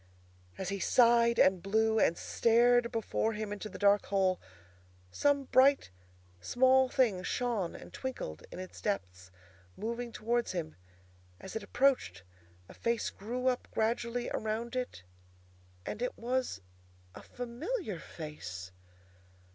As 0.57 0.69
he 0.69 0.79
sighed 0.79 1.37
and 1.37 1.61
blew 1.61 1.99
and 1.99 2.17
stared 2.17 2.91
before 2.91 3.33
him 3.33 3.53
into 3.53 3.69
the 3.69 3.77
dark 3.77 4.07
hole, 4.07 4.41
some 5.11 5.43
bright 5.43 5.91
small 6.39 6.89
thing 6.89 7.21
shone 7.21 7.75
and 7.75 7.93
twinkled 7.93 8.41
in 8.51 8.57
its 8.57 8.81
depths, 8.81 9.29
moving 9.77 10.11
towards 10.11 10.53
him. 10.53 10.75
As 11.39 11.55
it 11.55 11.61
approached, 11.61 12.23
a 12.67 12.73
face 12.73 13.11
grew 13.11 13.45
up 13.45 13.67
gradually 13.69 14.27
around 14.31 14.75
it, 14.75 15.03
and 15.85 16.01
it 16.01 16.17
was 16.17 16.61
a 17.13 17.21
familiar 17.21 17.99
face! 17.99 18.71